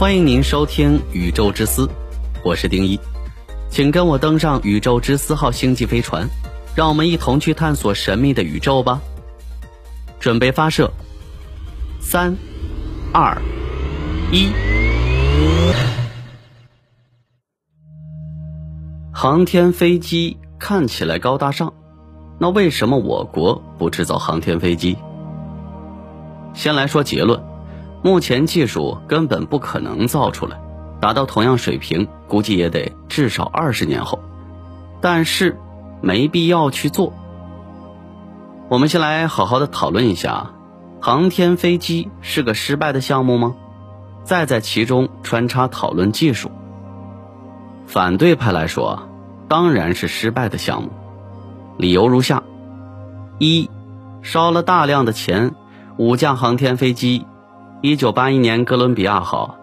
[0.00, 1.86] 欢迎您收听《宇宙之思》，
[2.42, 2.98] 我是丁一，
[3.68, 6.26] 请跟我登上宇宙之思号星际飞船，
[6.74, 8.98] 让我们一同去探索神秘的宇宙吧。
[10.18, 10.90] 准备发射，
[12.00, 12.34] 三、
[13.12, 13.36] 二、
[14.32, 14.48] 一。
[19.12, 21.74] 航天飞机看起来高大上，
[22.38, 24.96] 那为什么我国不制造航天飞机？
[26.54, 27.49] 先来说结论。
[28.02, 30.58] 目前技术根本不可能造出来，
[31.00, 34.20] 达到同样水平，估计也得至少二十年后。
[35.00, 35.58] 但是，
[36.00, 37.12] 没必要去做。
[38.68, 40.52] 我们先来好好的讨论一下，
[41.00, 43.54] 航天飞机是个失败的项目吗？
[44.24, 46.50] 再在其中穿插讨论技术。
[47.86, 49.08] 反对派来说，
[49.48, 50.90] 当然是失败的项目，
[51.76, 52.42] 理由如下：
[53.38, 53.68] 一，
[54.22, 55.54] 烧了大量的钱，
[55.96, 57.26] 五架航天飞机。
[57.82, 59.56] 一九八一年哥伦比亚号，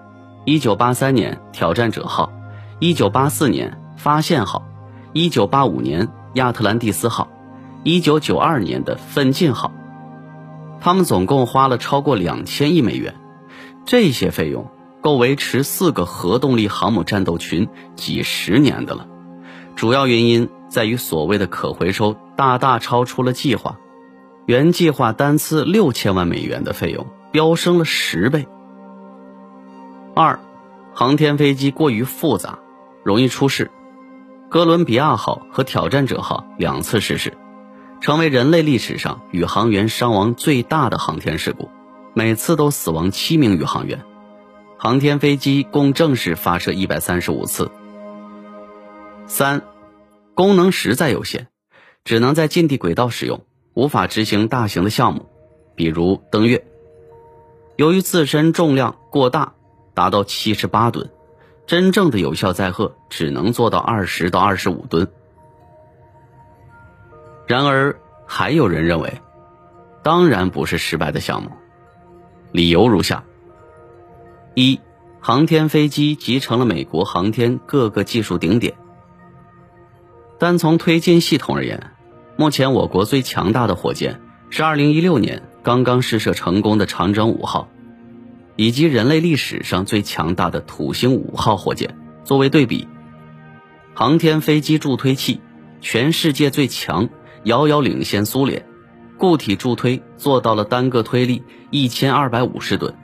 [0.43, 2.31] 一九八三年挑战者号，
[2.79, 4.63] 一九八四年发现号，
[5.13, 7.27] 一九八五年亚特兰蒂斯号，
[7.83, 9.71] 一九九二年的奋进号，
[10.79, 13.13] 他们总共花了超过两千亿美元，
[13.85, 19.05] 这些费用够维持四个核动力航母战斗群几十年的了。
[19.75, 23.77] 主要原因在于所谓的可回收大大超出了计划，
[24.47, 27.05] 原计划单次六千万美元的费用。
[27.37, 28.47] 飙升了十倍。
[30.15, 30.39] 二，
[30.95, 32.57] 航天飞机过于复杂，
[33.03, 33.69] 容易出事。
[34.49, 37.37] 哥伦比亚号和挑战者号两次失事，
[38.01, 41.69] 成为人类历史上宇航员伤亡最大的航天事故，
[42.15, 44.03] 每次都死亡七名宇航员。
[44.79, 47.69] 航天飞机共正式发射一百三十五次。
[49.27, 49.61] 三，
[50.33, 51.49] 功能实在有限，
[52.03, 53.41] 只能在近地轨道使用，
[53.75, 55.27] 无法执行大型的项目，
[55.75, 56.65] 比如登月。
[57.77, 59.53] 由于自身重量过大，
[59.93, 61.11] 达到七十八吨，
[61.67, 65.07] 真正的有效载荷只能做到二十到二十五吨。
[67.45, 69.21] 然而，还有人认为，
[70.01, 71.51] 当然不是失败的项目，
[72.51, 73.23] 理由如下：
[74.55, 74.81] 一，
[75.21, 78.73] 航天飞机集成了美国航天各个技术顶点。
[80.39, 81.91] 单从推进系统而言，
[82.37, 84.19] 目前我国最强大的火箭
[84.49, 85.43] 是二零一六年。
[85.67, 87.67] 刚刚试射成功的长征五号，
[88.55, 92.87] 以及人类历史上最强大的土星五号火箭作为对比，
[93.93, 95.41] 航天飞机助推器
[95.81, 97.09] 全世界最强，
[97.43, 98.65] 遥遥领先苏联。
[99.17, 102.95] 固体助推做到了单个推力一千二百五十吨，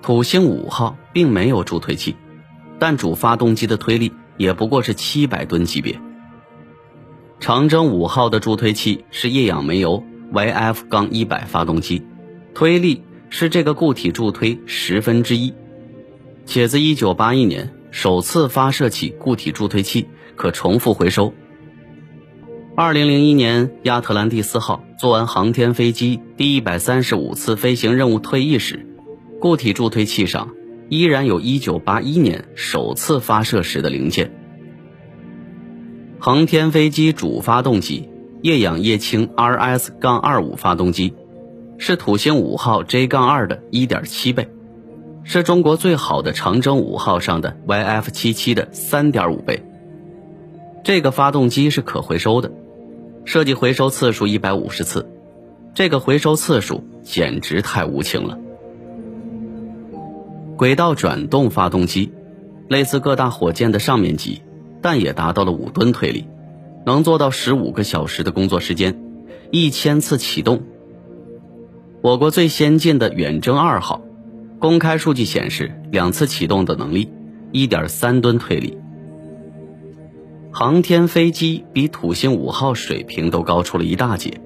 [0.00, 2.16] 土星五号并没有助推器，
[2.78, 6.00] 但主发动机的推力也不过是七百吨级别。
[7.40, 10.02] 长征五号的助推器是液氧煤油。
[10.32, 12.02] YF- 杠一百发动机，
[12.54, 15.54] 推力是这个固体助推十分之一，
[16.46, 21.32] 且自一九八一年首次发射起，固体助推器可重复回收。
[22.76, 28.86] 二零零一年亚特兰蒂斯号做完航天飞机第一百三十五次飞行任务退役时，
[29.40, 30.54] 固体助推器上
[30.88, 34.32] 依然有一九八一年首次发射时的零件。
[36.18, 38.08] 航天飞机主发动机。
[38.42, 41.14] 液氧液氢 RS- 杠二五发动机，
[41.76, 44.48] 是土星五号 J- 杠二的一点七倍，
[45.24, 49.62] 是中国最好的长征五号上的 YF 七七的三点五倍。
[50.82, 52.50] 这个发动机是可回收的，
[53.26, 55.06] 设计回收次数一百五十次，
[55.74, 58.38] 这个回收次数简直太无情了。
[60.56, 62.10] 轨道转动发动机，
[62.68, 64.40] 类似各大火箭的上面级，
[64.80, 66.26] 但也达到了五吨推力。
[66.86, 68.98] 能做到十五个小时的工作时间，
[69.50, 70.62] 一千次启动。
[72.02, 74.00] 我国最先进的远征二号，
[74.58, 77.10] 公开数据显示，两次启动的能力，
[77.52, 78.78] 一点三吨推力。
[80.52, 84.40] 航天飞机比土星五号水平都高出了一大截。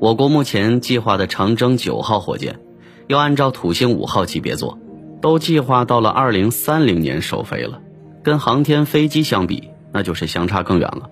[0.00, 2.58] 我国目前计划的长征九号火箭，
[3.06, 4.78] 要按照土星五号级别做，
[5.20, 7.80] 都计划到了二零三零年首飞了。
[8.22, 11.10] 跟航天飞机相比，那就是相差更远了。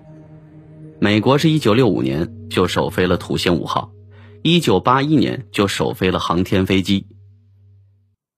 [0.99, 3.91] 美国是一九六五年就首飞了土星五号，
[4.43, 7.07] 一九八一年就首飞了航天飞机。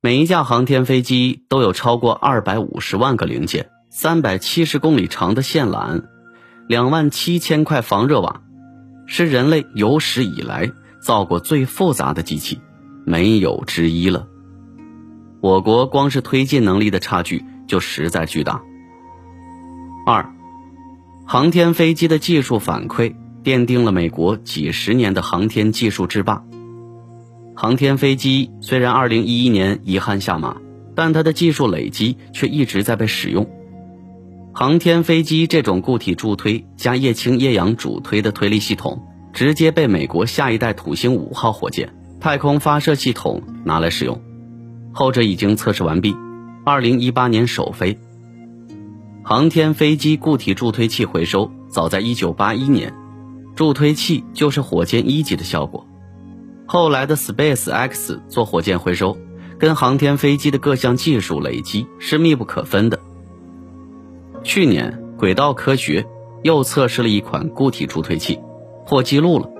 [0.02, 6.06] 每一架航天飞机都有超过二百五十万个零件，三百七十公里长的线缆，
[6.68, 8.42] 两万七千块防热瓦，
[9.06, 12.60] 是人类有史以来造过最复杂的机器，
[13.06, 14.28] 没有之一了。
[15.42, 18.62] 我国光是推进能力的差距就实在巨大。
[20.08, 20.37] 二。
[21.30, 23.14] 航天飞机的技术反馈
[23.44, 26.42] 奠定了美国几十年的航天技术制霸。
[27.54, 30.56] 航天飞机虽然2011年遗憾下马，
[30.96, 33.46] 但它的技术累积却一直在被使用。
[34.54, 39.04] 航天飞机这种固体助推加液氢液氧主推的推力系统，
[39.34, 44.22] 直接被美国下一代土星五号火箭太空发射系统拿来使用，
[44.94, 46.16] 后者已经测试完毕，
[46.64, 48.00] 二零一八年首飞。
[49.30, 52.94] 航天飞机固体助推器回收早在一九八一年，
[53.58, 55.86] 助推器就是火箭一级的效果。
[56.66, 59.18] 后来的 Space X 做火箭回收，
[59.60, 63.02] 跟航天飞机的各项技术累积是密不可分的。
[64.46, 66.08] 去年，轨道科学
[66.44, 68.40] 又测试了一款固体助推器，
[68.86, 69.52] 破纪录了，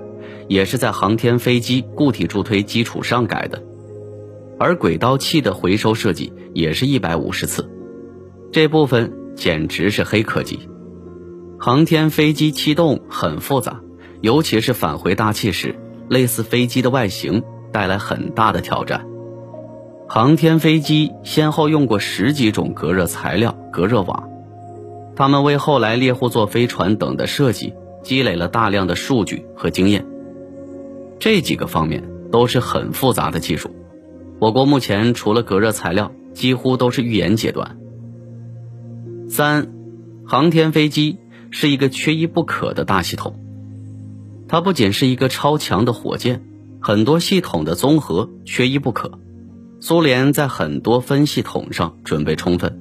[0.48, 3.62] 也是在航天飞机固体助推基础上改的。
[4.58, 7.70] 而轨道器的回收设计也是一百五十次，
[8.50, 10.68] 这部分简直是黑科技。
[11.58, 13.80] 航天飞机气动很复杂，
[14.20, 15.76] 尤其是返回大气时，
[16.08, 17.42] 类似飞机的外形
[17.72, 19.06] 带来很大的挑战。
[20.08, 24.28] 航天飞机先后用过十几种隔热材料、隔热网。
[25.14, 30.06] 他们为后来猎户座飞船等的设计积累了大量的数据和经验。
[31.18, 33.74] 这几个方面都是很复杂的技术。
[34.38, 37.77] 我国目前除了隔热材料，几乎都是预研阶段。
[39.28, 39.72] 三，
[40.26, 41.18] 航天飞机
[41.50, 43.38] 是一个缺一不可的大系统。
[44.48, 46.42] 它不仅是一个超强的火箭，
[46.80, 49.18] 很多系统的综合缺一不可。
[49.80, 52.80] 苏联在很多分系统上准备充分，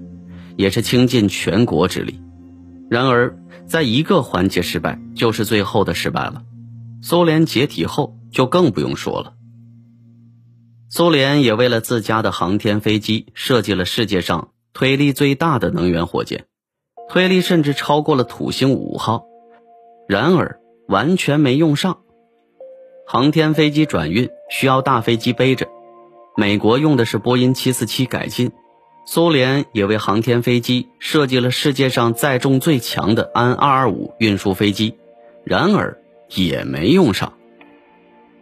[0.56, 2.22] 也是倾尽全国之力。
[2.90, 6.44] 然而，在一个环节失败，就是最后的失败了。
[7.02, 9.34] 苏联解体后，就更不用说了。
[10.90, 16.46] 苏联也为了自家的航天飞机设计了世界上推力最大的能源火箭，
[17.10, 19.26] 推力甚至超过了土星五号。
[20.08, 22.02] 然而，完全没用上。
[23.08, 25.68] 航天飞机转运需要大飞机背着，
[26.36, 28.52] 美国用的是波音七四七改进。
[29.08, 34.96] 苏联也为航天飞机设计了世界上载重最强的安二二五运输飞机，
[35.44, 37.34] 然而也没用上。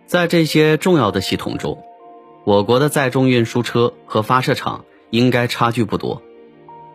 [0.06, 1.82] 在这些重要的系统中，
[2.44, 6.22] 我国的载重运输车和发射场应该差距不多，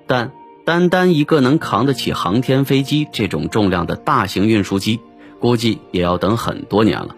[0.06, 0.32] 但
[0.64, 5.00] 单单一个能扛得起航天飞机这种重量的大型运输机，
[5.38, 7.16] 估计也要等很多年了。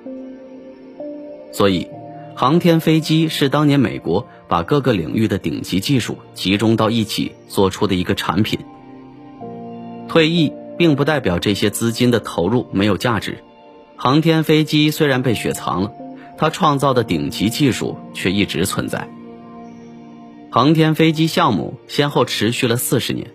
[1.52, 1.88] 所以。
[2.34, 8.58] 航天飞机是当年美国把各个领域的顶级技术集中到一起做出的一个产品。
[10.08, 13.44] 退役并不代表这些资金的投入没有价值。
[13.96, 15.92] 航天飞机虽然被雪藏了，
[16.38, 19.06] 它创造的顶级技术却一直存在。
[20.54, 23.30] 航天飞机项目先后持续了四十年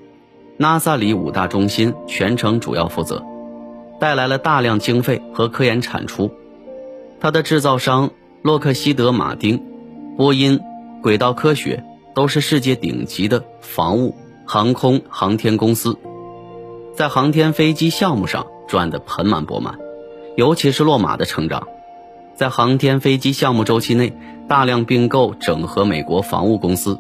[0.59, 3.23] ，NASA 里五大中心全程主要负责，
[3.99, 6.31] 带来了大量经费和科研产出。
[7.19, 8.11] 它的制造商。
[8.43, 9.61] 洛克希德·马丁、
[10.15, 10.61] 波音、
[11.01, 11.83] 轨道科学
[12.13, 14.15] 都是世界顶级的防务、
[14.45, 15.97] 航空、航天公司，
[16.93, 19.79] 在航天飞机项目上赚得盆满钵满。
[20.37, 21.67] 尤其是洛马的成长，
[22.35, 24.15] 在航天飞机项目周期内
[24.47, 26.97] 大量并购整合美国防务公司，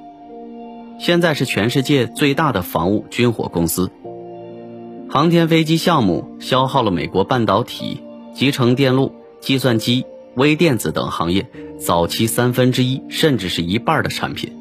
[0.99, 3.91] 现在是全世界最大的防务军火公司。
[5.09, 8.01] 航天飞机项目消耗了美国半导体、
[8.33, 10.05] 集成电路、计算机。
[10.35, 11.47] 微电子等行业
[11.79, 14.53] 早期三分之一甚至是一半的产品，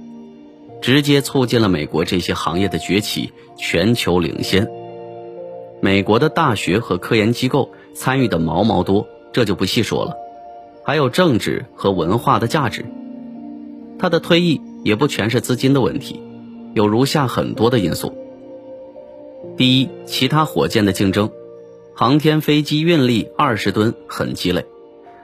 [0.80, 4.66] 直接促进了美国这些行业的崛起，全球领先。
[5.82, 10.14] 美国的大学和科研机构参与的毛毛多，这就不细说了。
[10.82, 12.86] 还有政治和文化的价值，
[13.98, 16.22] 它的推移也不全是资金的问题，
[16.76, 18.14] 有如下很多的因素：
[19.56, 21.30] 第一，其他火箭的竞争，
[21.94, 24.66] 航天飞机运力二十吨很鸡肋。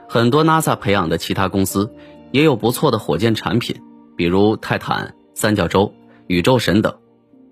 [0.09, 1.93] 很多 NASA 培养的其他公司
[2.31, 3.83] 也有不错的火箭产品，
[4.17, 5.93] 比如泰坦、三角洲、
[6.25, 6.97] 宇宙神等，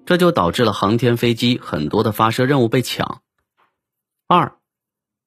[0.07, 3.21] 这就导致了航天飞机很多的发射任务被抢。
[4.27, 4.53] 二，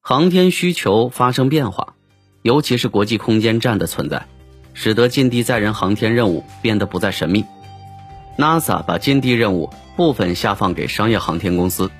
[0.00, 1.94] 航天需求发生变化，
[2.42, 4.26] 尤其是国际空间站的存在，
[4.72, 7.44] 使得近地载人航天任务变得不再神秘。
[8.36, 11.90] NASA 把近地任务部分下放给商业航天公司，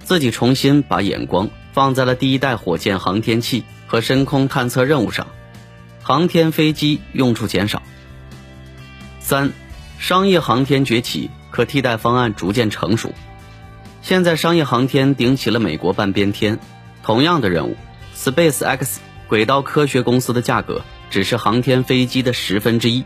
[0.00, 3.64] 自己重新把眼光放在了第一代火箭航天器。
[3.88, 5.28] 和深空探测任务上，
[6.02, 7.84] 航天飞机用处减少。
[9.20, 9.52] 三，
[10.00, 13.12] 商业航天崛起，可替代方案逐渐成熟。
[14.02, 16.58] 现在商业航天顶起了美国半边天，
[17.04, 17.76] 同样的任务
[18.16, 23.04] ，Space X 轨道科学公司的价格只是航天飞机的十分之一，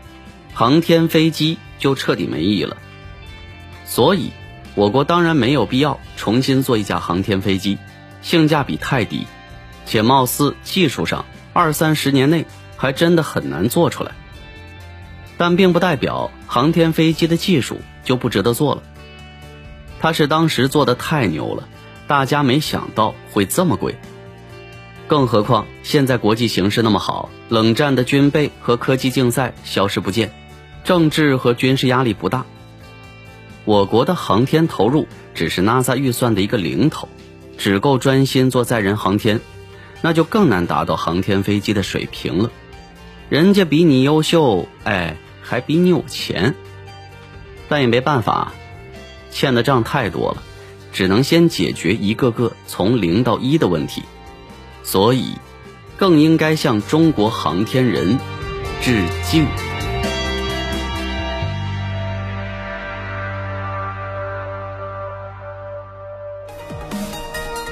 [0.53, 2.77] 航天飞机就彻底没意义了。
[3.85, 4.31] 所以，
[4.75, 7.77] 我国当然没有必要重新做一架航天飞机，
[8.21, 9.27] 性价比太低。
[9.85, 12.45] 且貌似技术上二三十年内
[12.77, 14.11] 还真的很难做出来。
[15.37, 18.83] 但并不代表航天飞机的技术就不值得做了。
[19.99, 21.67] 它是当时做的太牛了，
[22.07, 23.95] 大家没想到会这么贵。
[25.07, 30.31] 更何况现在国际形势那么好，冷战的军备和科技竞赛消失不见，
[30.83, 32.45] 政治和军事压力不大。
[33.65, 37.07] 我国的航天投入只是 NASA 预算的一个零头，
[37.57, 39.39] 只够专心做载人航天，
[40.01, 42.51] 那就更难达到航天飞机的水平了。
[43.29, 46.55] 人家比你优秀，哎，还比你有钱，
[47.69, 48.51] 但也没办法，
[49.29, 50.43] 欠的账太多了，
[50.91, 54.01] 只能先解决一个个从零到一的问题，
[54.83, 55.35] 所以
[55.97, 58.17] 更应该向中国航天人
[58.81, 59.45] 致敬。